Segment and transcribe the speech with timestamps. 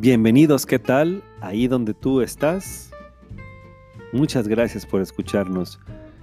[0.00, 1.22] Bienvenidos, ¿qué tal?
[1.42, 2.90] Ahí donde tú estás.
[4.14, 5.78] Muchas gracias por escucharnos.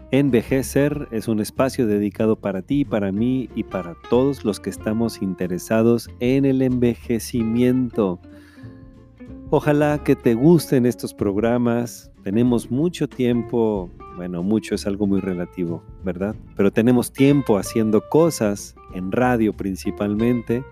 [0.09, 5.21] Envejecer es un espacio dedicado para ti, para mí y para todos los que estamos
[5.21, 8.19] interesados en el envejecimiento.
[9.51, 12.11] Ojalá que te gusten estos programas.
[12.23, 16.35] Tenemos mucho tiempo, bueno, mucho es algo muy relativo, ¿verdad?
[16.55, 20.63] Pero tenemos tiempo haciendo cosas en radio principalmente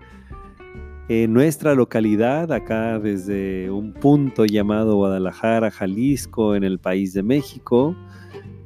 [1.08, 7.94] en nuestra localidad, acá desde un punto llamado Guadalajara, Jalisco, en el país de México,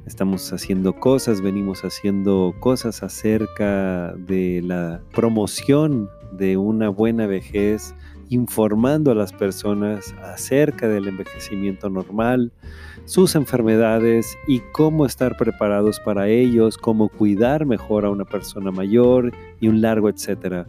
[0.07, 7.93] estamos haciendo cosas, venimos haciendo cosas acerca de la promoción de una buena vejez,
[8.29, 12.51] informando a las personas acerca del envejecimiento normal,
[13.05, 19.31] sus enfermedades y cómo estar preparados para ellos, cómo cuidar mejor a una persona mayor
[19.59, 20.65] y un largo etcétera.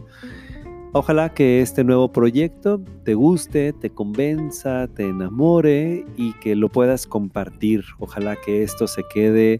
[0.95, 7.07] Ojalá que este nuevo proyecto te guste, te convenza, te enamore y que lo puedas
[7.07, 7.83] compartir.
[7.97, 9.59] Ojalá que esto se quede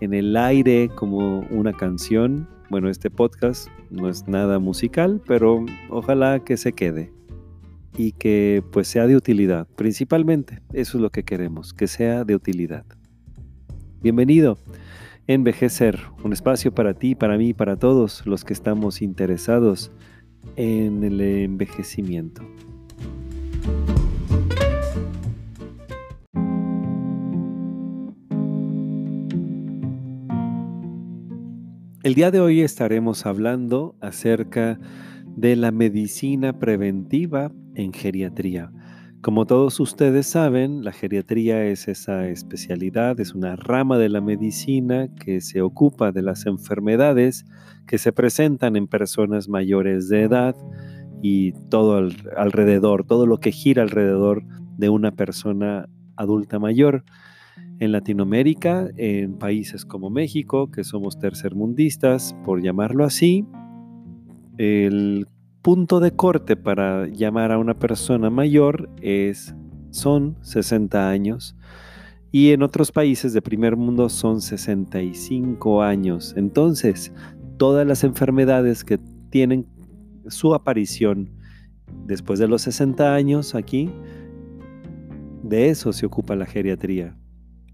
[0.00, 2.46] en el aire como una canción.
[2.68, 7.10] Bueno, este podcast no es nada musical, pero ojalá que se quede
[7.96, 9.66] y que pues sea de utilidad.
[9.76, 12.84] Principalmente, eso es lo que queremos, que sea de utilidad.
[14.02, 14.58] Bienvenido.
[15.26, 19.90] Envejecer, un espacio para ti, para mí, para todos los que estamos interesados
[20.56, 22.42] en el envejecimiento.
[32.02, 34.80] El día de hoy estaremos hablando acerca
[35.36, 38.72] de la medicina preventiva en geriatría.
[39.22, 45.08] Como todos ustedes saben, la geriatría es esa especialidad, es una rama de la medicina
[45.14, 47.44] que se ocupa de las enfermedades
[47.86, 50.56] que se presentan en personas mayores de edad
[51.20, 54.42] y todo alrededor, todo lo que gira alrededor
[54.78, 57.04] de una persona adulta mayor.
[57.78, 63.44] En Latinoamérica, en países como México, que somos tercermundistas, por llamarlo así,
[64.56, 65.26] el
[65.62, 69.54] punto de corte para llamar a una persona mayor es
[69.90, 71.56] son 60 años
[72.32, 76.34] y en otros países de primer mundo son 65 años.
[76.36, 77.12] Entonces,
[77.56, 78.98] todas las enfermedades que
[79.30, 79.66] tienen
[80.28, 81.30] su aparición
[82.06, 83.90] después de los 60 años aquí,
[85.42, 87.16] de eso se ocupa la geriatría,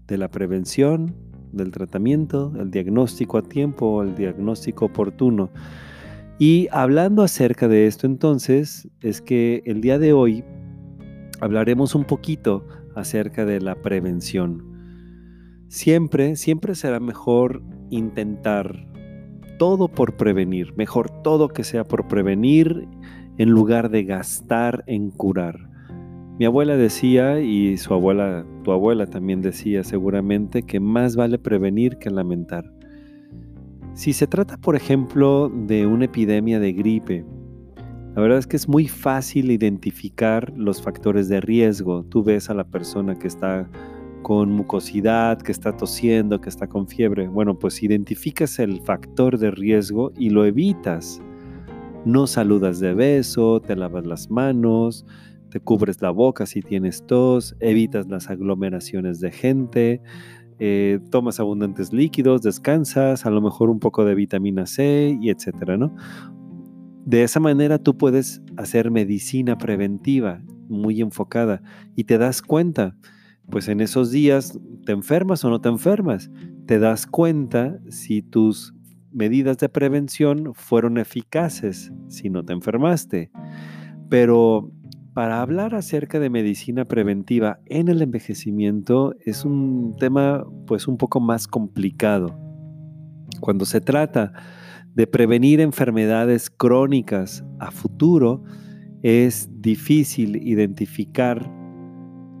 [0.07, 1.15] de la prevención,
[1.51, 5.51] del tratamiento, el diagnóstico a tiempo, el diagnóstico oportuno.
[6.39, 10.43] Y hablando acerca de esto entonces, es que el día de hoy
[11.41, 12.63] hablaremos un poquito
[12.95, 14.63] acerca de la prevención.
[15.67, 18.87] Siempre, siempre será mejor intentar
[19.57, 22.87] todo por prevenir, mejor todo que sea por prevenir
[23.39, 25.67] en lugar de gastar en curar.
[26.37, 31.97] Mi abuela decía, y su abuela, tu abuela también decía seguramente, que más vale prevenir
[31.97, 32.76] que lamentar.
[33.97, 37.25] Si se trata, por ejemplo, de una epidemia de gripe,
[38.13, 42.03] la verdad es que es muy fácil identificar los factores de riesgo.
[42.03, 43.67] Tú ves a la persona que está
[44.21, 47.27] con mucosidad, que está tosiendo, que está con fiebre.
[47.27, 51.19] Bueno, pues identificas el factor de riesgo y lo evitas.
[52.05, 55.07] No saludas de beso, te lavas las manos,
[55.49, 60.01] te cubres la boca si tienes tos, evitas las aglomeraciones de gente,
[60.59, 65.77] eh, tomas abundantes líquidos, descansas, a lo mejor un poco de vitamina C y etcétera,
[65.77, 65.95] ¿no?
[67.05, 71.61] De esa manera tú puedes hacer medicina preventiva muy enfocada
[71.95, 72.95] y te das cuenta,
[73.49, 76.29] pues en esos días te enfermas o no te enfermas,
[76.65, 78.73] te das cuenta si tus
[79.11, 83.31] medidas de prevención fueron eficaces, si no te enfermaste.
[84.09, 84.71] Pero
[85.17, 91.19] para hablar acerca de medicina preventiva en el envejecimiento es un tema pues un poco
[91.19, 92.39] más complicado.
[93.39, 94.31] Cuando se trata
[94.93, 98.43] de prevenir enfermedades crónicas a futuro,
[99.01, 101.51] es difícil identificar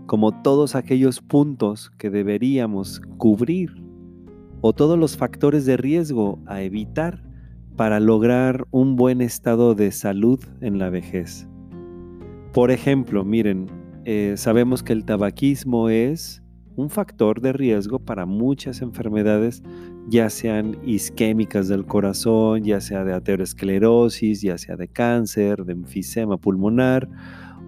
[0.05, 3.71] como todos aquellos puntos que deberíamos cubrir
[4.61, 7.23] o todos los factores de riesgo a evitar
[7.75, 11.47] para lograr un buen estado de salud en la vejez.
[12.57, 13.67] Por ejemplo, miren,
[14.03, 16.41] eh, sabemos que el tabaquismo es
[16.75, 19.61] un factor de riesgo para muchas enfermedades,
[20.07, 26.39] ya sean isquémicas del corazón, ya sea de aterosclerosis, ya sea de cáncer, de enfisema
[26.39, 27.07] pulmonar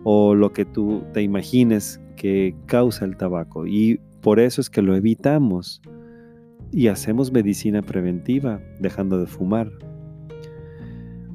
[0.05, 3.67] o lo que tú te imagines que causa el tabaco.
[3.67, 5.83] Y por eso es que lo evitamos
[6.71, 9.71] y hacemos medicina preventiva dejando de fumar.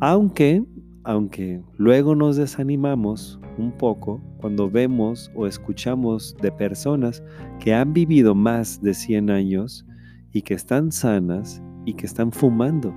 [0.01, 0.65] Aunque
[1.05, 7.23] aunque luego nos desanimamos un poco cuando vemos o escuchamos de personas
[7.61, 9.87] que han vivido más de 100 años
[10.33, 12.95] y que están sanas y que están fumando.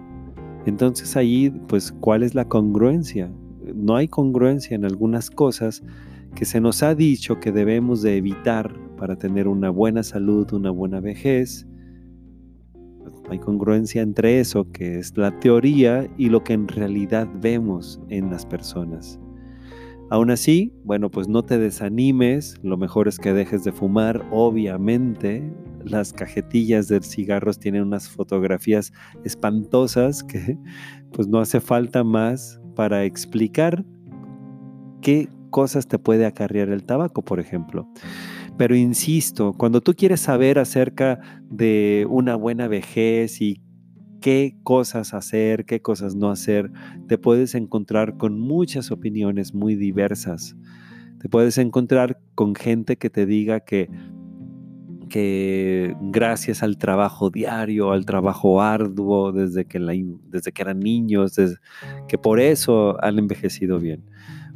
[0.65, 3.31] Entonces ahí, pues, ¿cuál es la congruencia?
[3.75, 5.83] No hay congruencia en algunas cosas
[6.35, 10.71] que se nos ha dicho que debemos de evitar para tener una buena salud, una
[10.71, 11.67] buena vejez.
[13.29, 18.29] Hay congruencia entre eso, que es la teoría, y lo que en realidad vemos en
[18.29, 19.19] las personas.
[20.09, 25.43] Aún así, bueno, pues no te desanimes, lo mejor es que dejes de fumar, obviamente.
[25.83, 28.93] Las cajetillas de cigarros tienen unas fotografías
[29.25, 30.57] espantosas que
[31.11, 33.85] pues no hace falta más para explicar
[35.01, 37.89] qué cosas te puede acarrear el tabaco, por ejemplo.
[38.57, 41.19] Pero insisto, cuando tú quieres saber acerca
[41.49, 43.61] de una buena vejez y
[44.19, 46.71] qué cosas hacer, qué cosas no hacer,
[47.07, 50.55] te puedes encontrar con muchas opiniones muy diversas.
[51.19, 53.89] Te puedes encontrar con gente que te diga que
[55.07, 59.79] que gracias al trabajo diario, al trabajo arduo desde que,
[60.29, 61.35] desde que eran niños,
[62.07, 64.03] que por eso han envejecido bien.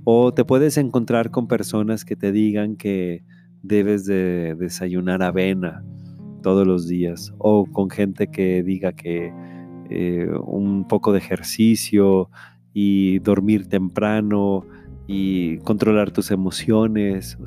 [0.03, 3.23] O te puedes encontrar con personas que te digan que
[3.63, 5.83] debes de desayunar avena
[6.41, 7.33] todos los días.
[7.37, 9.33] O con gente que diga que
[9.89, 12.29] eh, un poco de ejercicio
[12.73, 14.65] y dormir temprano
[15.07, 17.37] y controlar tus emociones.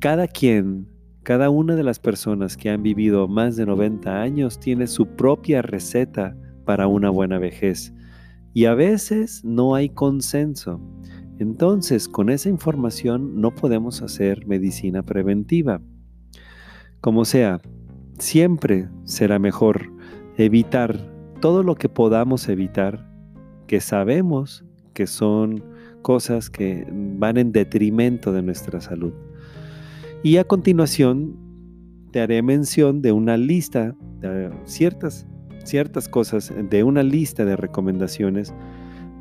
[0.00, 0.88] Cada quien,
[1.22, 5.62] cada una de las personas que han vivido más de 90 años tiene su propia
[5.62, 7.94] receta para una buena vejez.
[8.54, 10.80] Y a veces no hay consenso.
[11.42, 15.82] Entonces, con esa información no podemos hacer medicina preventiva.
[17.00, 17.60] Como sea,
[18.16, 19.92] siempre será mejor
[20.36, 23.10] evitar todo lo que podamos evitar,
[23.66, 25.64] que sabemos que son
[26.00, 29.12] cosas que van en detrimento de nuestra salud.
[30.22, 31.36] Y a continuación
[32.12, 35.26] te haré mención de una lista de ciertas,
[35.64, 38.54] ciertas cosas, de una lista de recomendaciones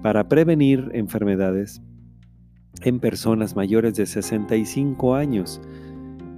[0.03, 1.81] para prevenir enfermedades
[2.83, 5.62] en personas mayores de 65 años.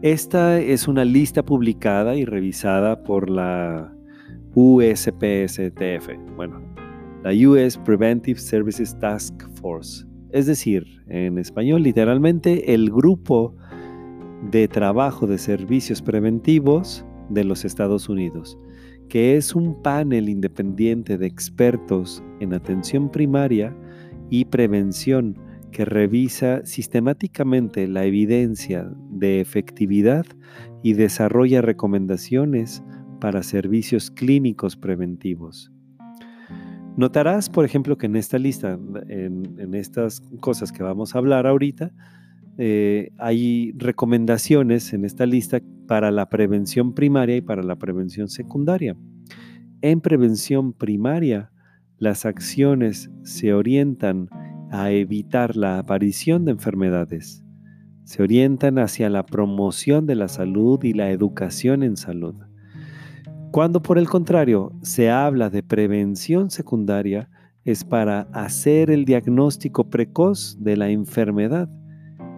[0.02, 3.94] Esta es una lista publicada y revisada por la
[4.56, 6.62] USPSTF, bueno,
[7.24, 13.56] la US Preventive Services Task Force, es decir, en español literalmente el grupo
[14.52, 18.60] de trabajo de servicios preventivos de los Estados Unidos,
[19.08, 23.76] que es un panel independiente de expertos en atención primaria
[24.30, 25.38] y prevención
[25.74, 30.26] que revisa sistemáticamente la evidencia de efectividad
[30.84, 32.84] y desarrolla recomendaciones
[33.20, 35.72] para servicios clínicos preventivos.
[36.96, 38.80] Notarás, por ejemplo, que en esta lista,
[39.10, 41.92] en, estas cosas que vamos a hablar ahorita,
[42.60, 48.96] eh, hay recomendaciones en esta lista para la prevención primaria y para la prevención secundaria.
[49.82, 51.52] En prevención primaria,
[51.98, 54.30] las acciones se orientan
[54.74, 57.46] a evitar la aparición de enfermedades.
[58.06, 62.34] Se orientan hacia la promoción de la salud y la educación en salud.
[63.52, 67.30] Cuando por el contrario se habla de prevención secundaria,
[67.64, 71.70] es para hacer el diagnóstico precoz de la enfermedad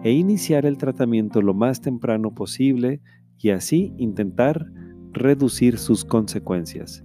[0.04, 3.00] e iniciar el tratamiento lo más temprano posible
[3.38, 4.66] y así intentar
[5.12, 7.02] reducir sus consecuencias.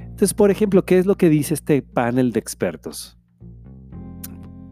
[0.00, 3.15] Entonces, por ejemplo, ¿qué es lo que dice este panel de expertos?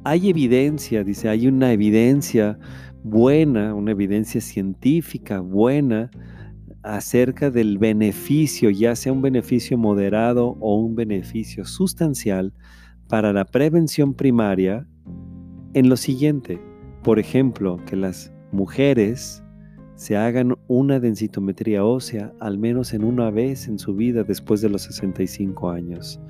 [0.04, 2.58] Hay evidencia, dice, hay una evidencia
[3.02, 6.10] buena, una evidencia científica buena
[6.82, 12.52] acerca del beneficio, ya sea un beneficio moderado o un beneficio sustancial
[13.08, 14.86] para la prevención primaria
[15.72, 16.60] en lo siguiente.
[17.02, 19.42] Por ejemplo, que las mujeres
[19.94, 24.68] se hagan una densitometría ósea al menos en una vez en su vida después de
[24.68, 26.20] los 65 años.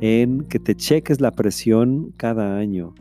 [0.00, 2.94] En que te cheques la presión cada año.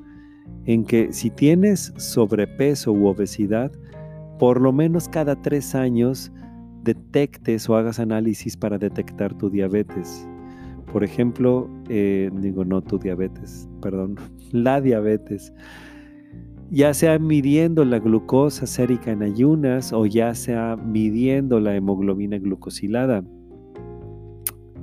[0.66, 3.72] En que si tienes sobrepeso u obesidad,
[4.40, 6.32] por lo menos cada tres años
[6.84, 10.28] detectes o hagas análisis para detectar tu diabetes.
[10.92, 14.16] Por ejemplo, eh, digo no tu diabetes, perdón,
[14.52, 15.54] la diabetes.
[16.70, 23.24] Ya sea midiendo la glucosa sérica en ayunas o ya sea midiendo la hemoglobina glucosilada.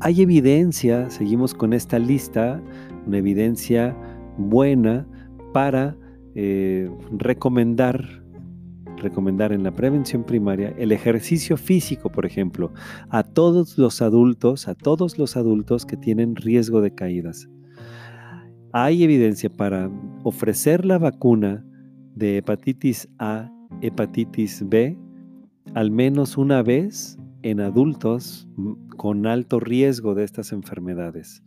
[0.01, 2.61] Hay evidencia, seguimos con esta lista,
[3.07, 3.97] una evidencia
[4.37, 5.07] buena
[5.53, 5.97] para
[6.35, 8.25] eh, recomendar
[8.97, 12.73] recomendar en la prevención primaria el ejercicio físico, por ejemplo,
[13.11, 17.49] a todos los adultos, a todos los adultos que tienen riesgo de caídas.
[18.73, 19.91] hay evidencia para
[20.25, 21.65] ofrecer la vacuna
[22.15, 24.99] de hepatitis A, hepatitis B,
[25.75, 28.49] al menos una vez en adultos
[28.97, 31.43] con alto riesgo de estas enfermedades,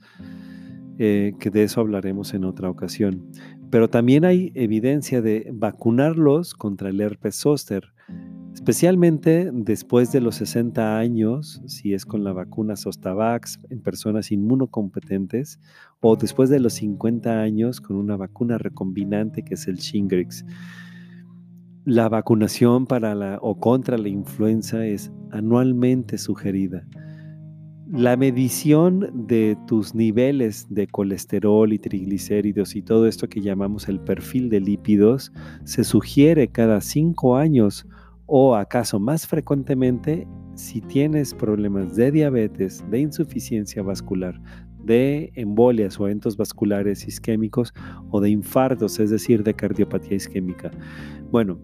[0.99, 3.25] eh, que de eso hablaremos en otra ocasión.
[3.71, 7.93] Pero también hay evidencia de vacunarlos contra el herpes zóster,
[8.53, 15.59] especialmente después de los 60 años, si es con la vacuna Zostavax en personas inmunocompetentes,
[15.99, 20.45] o después de los 50 años con una vacuna recombinante que es el Shingrix.
[21.89, 26.85] La vacunación para la o contra la influenza es anualmente sugerida.
[27.89, 34.01] La medición de tus niveles de colesterol y triglicéridos y todo esto que llamamos el
[34.01, 35.31] perfil de lípidos
[35.63, 37.87] se sugiere cada cinco años
[38.25, 44.41] o acaso más frecuentemente si tienes problemas de diabetes, de insuficiencia vascular,
[44.87, 47.73] de embolias o eventos vasculares isquémicos
[48.09, 50.71] o de infartos, es decir, de cardiopatía isquémica.
[51.29, 51.59] Bueno,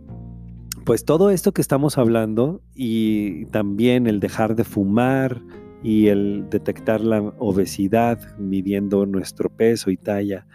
[0.85, 5.41] pues todo esto que estamos hablando y también el dejar de fumar
[5.81, 10.45] y el detectar la obesidad midiendo nuestro peso y talla,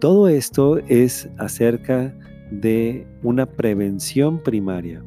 [0.00, 2.18] todo esto es acerca
[2.50, 5.04] de una prevención primaria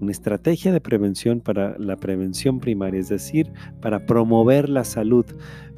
[0.00, 5.26] una estrategia de prevención para la prevención primaria, es decir, para promover la salud.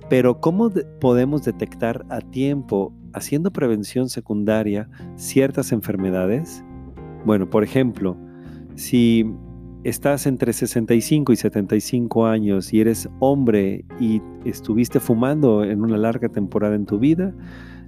[0.08, 0.70] Pero ¿cómo
[1.00, 6.64] podemos detectar a tiempo, haciendo prevención secundaria, ciertas enfermedades?
[7.24, 8.16] Bueno, por ejemplo,
[8.76, 9.26] si
[9.82, 16.28] estás entre 65 y 75 años y eres hombre y estuviste fumando en una larga
[16.28, 17.34] temporada en tu vida,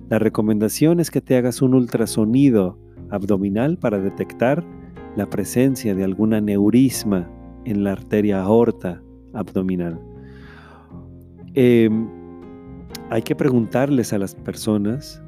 [0.08, 2.78] la recomendación es que te hagas un ultrasonido
[3.10, 4.64] abdominal para detectar
[5.18, 7.28] la presencia de algún aneurisma
[7.64, 9.02] en la arteria aorta
[9.34, 10.00] abdominal.
[11.54, 12.08] Em,
[13.10, 15.20] hay que preguntarles a las personas,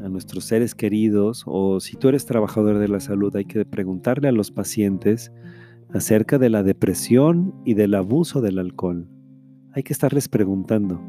[0.00, 4.28] a nuestros seres queridos, o si tú eres trabajador de la salud, hay que preguntarle
[4.28, 5.32] a los pacientes
[5.92, 9.08] acerca de la depresión y del abuso del alcohol.
[9.72, 11.00] Hay que estarles preguntando.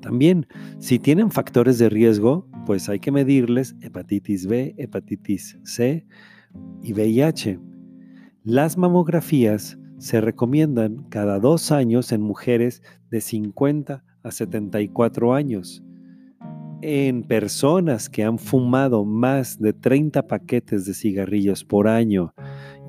[0.00, 0.46] También,
[0.78, 6.06] si tienen factores de riesgo, pues hay que medirles hepatitis B, hepatitis C,
[6.82, 7.58] y VIH.
[8.44, 15.82] Las mamografías se recomiendan cada dos años en mujeres de 50 a 74 años.
[16.80, 22.34] En personas que han fumado más de 30 paquetes de cigarrillos por año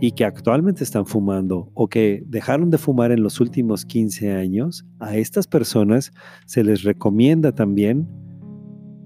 [0.02, 4.84] y que actualmente están fumando o que dejaron de fumar en los últimos 15 años,
[5.00, 6.12] a estas personas
[6.48, 8.08] se les recomienda también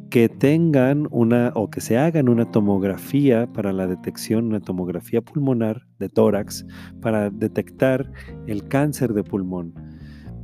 [0.09, 5.81] que tengan una o que se hagan una tomografía para la detección, una tomografía pulmonar
[5.99, 6.65] de tórax
[7.01, 8.11] para detectar
[8.47, 9.73] el cáncer de pulmón.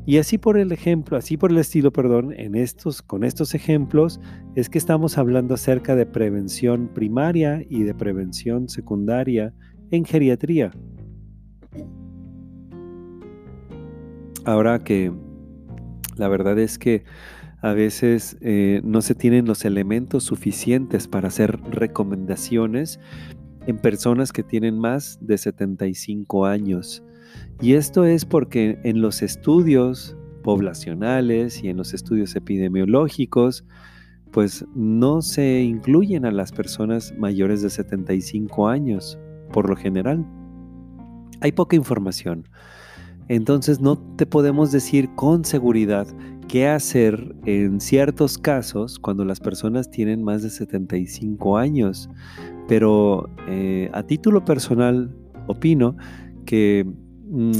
[0.05, 4.20] Y así por el ejemplo, así por el estilo, perdón, en estos, con estos ejemplos
[4.55, 9.53] es que estamos hablando acerca de prevención primaria y de prevención secundaria
[9.91, 10.72] en geriatría.
[14.43, 15.13] Ahora que
[16.17, 17.05] la verdad es que
[17.63, 23.00] a veces eh, no se tienen los elementos suficientes para hacer recomendaciones
[23.65, 27.01] en personas que tienen más de 75 años.
[27.62, 33.63] Y esto es porque en los estudios poblacionales y en los estudios epidemiológicos,
[34.32, 39.17] pues no se incluyen a las personas mayores de 75 años,
[39.53, 40.25] por lo general.
[41.39, 42.46] Hay poca información.
[43.29, 46.08] Entonces no te podemos decir con seguridad
[46.53, 52.12] qué hacer en ciertos casos cuando las personas tienen más de 75 años.
[52.67, 55.10] Pero eh, a título personal,
[55.48, 55.98] opino
[56.45, 56.86] que
[57.31, 57.53] mm,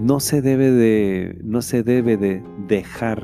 [0.00, 3.22] no, se debe de, no se debe de dejar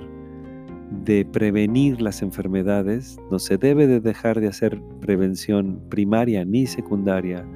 [1.06, 7.46] de prevenir las enfermedades, no se debe de dejar de hacer prevención primaria ni secundaria,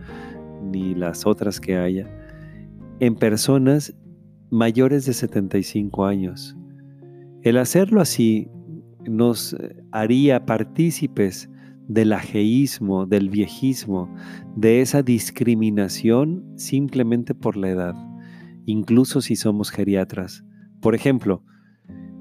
[0.73, 2.11] ni las otras que haya,
[2.99, 3.95] en personas
[4.49, 6.56] mayores de 75 años.
[7.47, 8.49] El hacerlo así
[9.09, 11.49] nos eh, haría partícipes
[11.87, 14.13] del ajeísmo, del viejismo,
[14.57, 17.95] de esa discriminación simplemente por la edad,
[18.65, 20.45] incluso si somos geriatras.
[20.81, 21.45] Por ejemplo,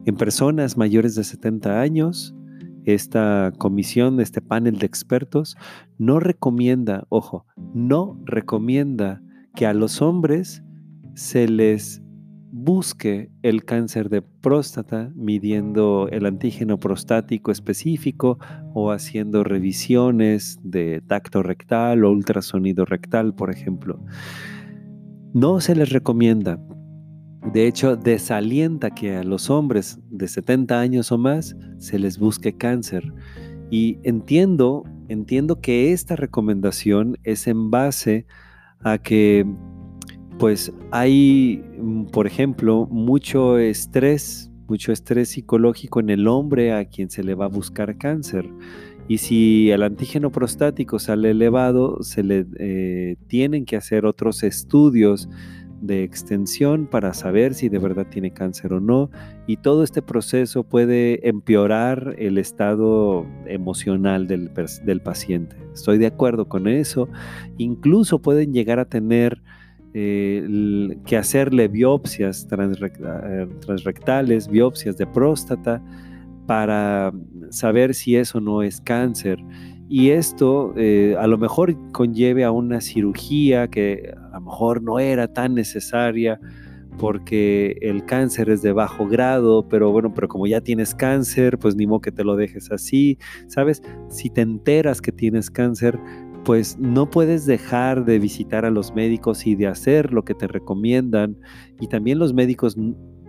[0.06, 2.36] en personas mayores de 70 años,
[2.84, 5.58] esta comisión, este panel de expertos,
[5.98, 9.24] no recomienda, ojo, no recomienda
[9.56, 10.64] que a los hombres
[11.16, 12.05] se les
[12.58, 18.40] busque el cáncer de próstata midiendo el antígeno prostático específico
[18.74, 24.00] o haciendo revisiones de tacto rectal o ultrasonido rectal, por ejemplo.
[25.34, 26.58] No se les recomienda.
[27.52, 32.56] De hecho, desalienta que a los hombres de 70 años o más se les busque
[32.56, 33.04] cáncer.
[33.70, 38.26] Y entiendo, entiendo que esta recomendación es en base
[38.80, 39.46] a que
[40.38, 47.10] pues hay, mm, por ejemplo, mucho estrés, mucho estrés psicológico en el hombre a quien
[47.10, 48.50] se le va a buscar cáncer.
[49.08, 55.30] Y si el antígeno prostático sale elevado, se le eh, tienen que hacer otros estudios
[55.82, 59.12] de extensión para saber si de verdad tiene cáncer o no.
[59.46, 64.52] Y todo este proceso puede empeorar el estado emocional del,
[64.84, 65.56] del paciente.
[65.74, 67.08] Estoy de acuerdo con eso.
[67.58, 69.44] Incluso pueden llegar a tener
[69.98, 75.82] eh, que hacerle biopsias eh, transrectales, biopsias de próstata,
[76.46, 77.14] para
[77.50, 79.40] saber si eso no es cáncer.
[79.88, 85.00] Y esto eh, a lo mejor conlleve a una cirugía que a lo mejor no
[85.00, 86.42] era tan necesaria
[86.98, 91.74] porque el cáncer es de bajo grado, pero bueno, pero como ya tienes cáncer, pues
[91.78, 93.82] ni modo que te lo dejes así, ¿sabes?
[94.10, 95.98] Si te enteras que tienes cáncer,
[96.46, 100.48] pues no puedes dejar de visitar a los médicos y de hacer lo que te
[100.48, 101.38] recomiendan.
[101.82, 102.78] Y también los médicos,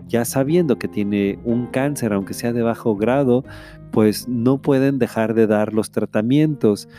[0.06, 3.42] ya sabiendo que tiene un cáncer, aunque sea de bajo grado,
[3.90, 6.90] pues no pueden dejar de dar los tratamientos.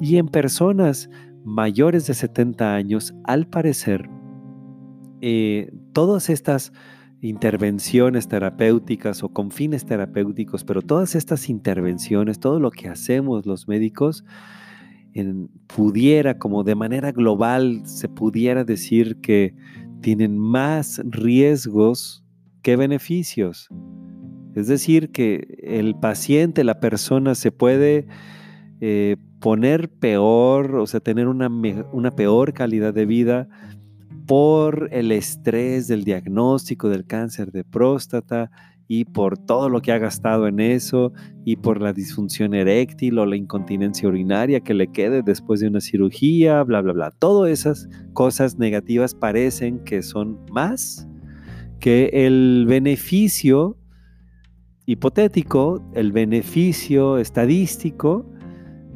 [0.00, 1.10] Y en personas
[1.44, 4.08] mayores de 70 años, al parecer,
[5.20, 6.72] eh, todas estas
[7.20, 13.68] intervenciones terapéuticas o con fines terapéuticos, pero todas estas intervenciones, todo lo que hacemos los
[13.68, 14.24] médicos,
[15.66, 19.54] pudiera, como de manera global, se pudiera decir que
[20.00, 22.24] tienen más riesgos
[22.62, 23.68] que beneficios.
[24.54, 28.06] Es decir, que el paciente, la persona se puede
[28.80, 31.48] eh, poner peor, o sea, tener una,
[31.92, 33.48] una peor calidad de vida
[34.26, 38.50] por el estrés del diagnóstico del cáncer de próstata
[38.88, 41.12] y por todo lo que ha gastado en eso
[41.44, 45.82] y por la disfunción eréctil o la incontinencia urinaria que le quede después de una
[45.82, 47.10] cirugía, bla, bla, bla.
[47.10, 51.06] Todas esas cosas negativas parecen que son más
[51.80, 53.76] que el beneficio
[54.86, 58.24] hipotético, el beneficio estadístico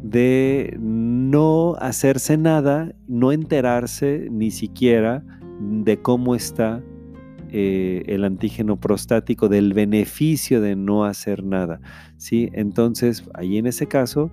[0.02, 5.22] de no hacerse nada, no enterarse ni siquiera
[5.60, 6.82] de cómo está
[7.54, 11.82] eh, el antígeno prostático del beneficio de no hacer nada.
[12.16, 12.48] ¿sí?
[12.54, 14.30] Entonces, ahí en ese caso,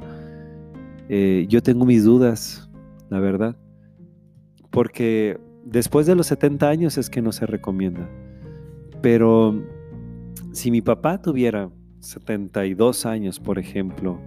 [1.10, 2.70] eh, yo tengo mis dudas,
[3.10, 3.58] la verdad,
[4.70, 8.10] porque después de los 70 años es que no se recomienda.
[9.02, 9.62] Pero
[10.54, 14.18] si mi papá tuviera 72 años, por ejemplo,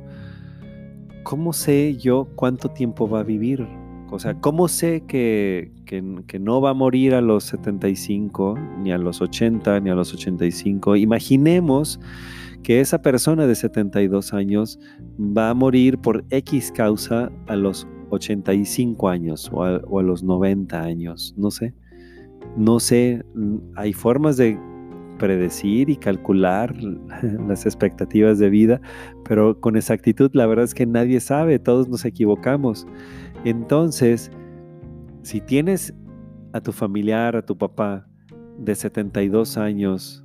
[1.23, 3.67] ¿cómo sé yo cuánto tiempo va a vivir?
[4.13, 5.73] O sea, ¿cómo sé que,
[6.39, 10.97] no va a morir a los 75, ni a los 80, ni a los 85?
[10.97, 11.99] Imaginemos
[12.63, 14.79] que esa persona de 72 años
[15.19, 20.23] va a morir por X causa a los 85 años o a, o a los
[20.23, 21.75] 90 años, no sé.
[22.55, 23.25] No sé,
[23.77, 24.59] hay formas de
[25.19, 26.75] predecir y calcular
[27.49, 28.81] las expectativas de vida,
[29.25, 32.87] pero con exactitud la verdad es que nadie sabe, todos nos equivocamos.
[33.45, 34.31] Entonces,
[35.23, 35.95] si tienes
[36.53, 38.07] a tu familiar, a tu papá
[38.59, 40.25] de 72 años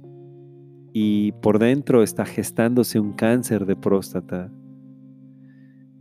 [0.93, 4.51] y por dentro está gestándose un cáncer de próstata,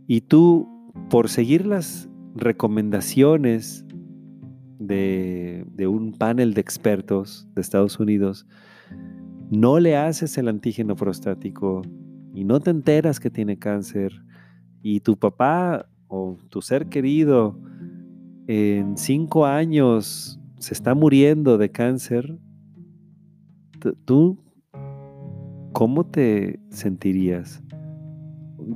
[0.05, 0.67] y tú,
[1.09, 3.85] por seguir las recomendaciones
[4.79, 8.47] de, de, un panel de expertos de Estados Unidos,
[9.49, 11.81] no le haces el antígeno prostático
[12.33, 14.13] y no te enteras que tiene cáncer,
[14.81, 17.57] y tu papá o tu ser querido
[18.47, 22.39] en cinco años se está muriendo de cáncer,
[24.05, 24.37] ¿tú
[25.73, 27.61] cómo te sentirías?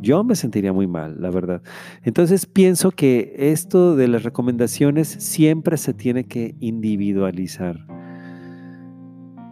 [0.02, 1.62] Yo me sentiría muy mal, la verdad.
[2.04, 7.86] Entonces pienso que esto de las recomendaciones siempre se tiene que individualizar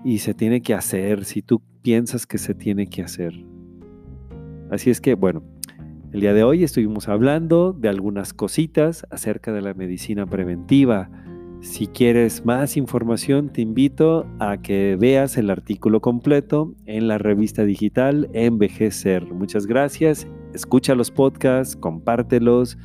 [0.03, 3.33] y se tiene que hacer si tú piensas que se tiene que hacer.
[4.69, 5.43] Así es que, bueno,
[6.11, 11.09] el día de hoy estuvimos hablando de algunas cositas acerca de la medicina preventiva.
[11.61, 17.63] Si quieres más información, te invito a que veas el artículo completo en la revista
[17.63, 19.31] digital Envejecer.
[19.31, 20.27] Muchas gracias.
[20.53, 22.77] Escucha los podcasts, compártelos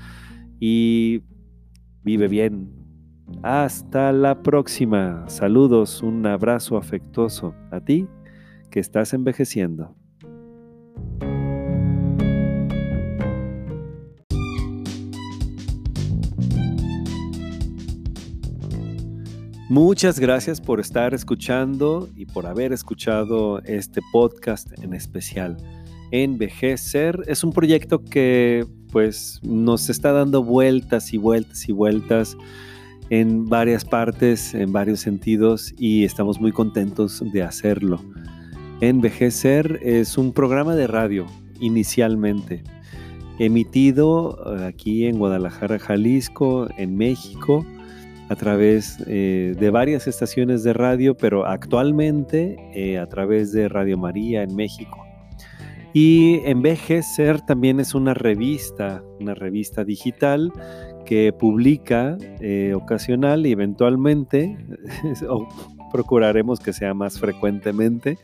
[0.60, 1.22] y
[2.02, 2.72] vive bien.
[3.42, 5.24] Hasta la próxima.
[5.28, 8.06] Saludos, un abrazo afectuoso a ti
[8.70, 9.96] que estás envejeciendo.
[19.70, 25.56] Muchas gracias por estar escuchando y por haber escuchado este podcast en especial.
[26.10, 32.36] Envejecer es un proyecto que pues nos está dando vueltas y vueltas y vueltas
[33.08, 38.04] en varias partes, en varios sentidos y estamos muy contentos de hacerlo.
[38.82, 41.24] Envejecer es un programa de radio
[41.58, 42.62] inicialmente,
[43.38, 47.64] emitido eh, aquí en Guadalajara, Jalisco, en México,
[48.34, 53.96] a través eh, de varias estaciones de radio, pero actualmente eh, a través de Radio
[53.96, 55.04] María en México.
[55.92, 60.52] Y Envejecer también es una revista, una revista digital
[61.06, 62.18] que publica
[62.74, 64.56] ocasional y eventualmente,
[65.92, 68.18] procuraremos que sea más frecuentemente,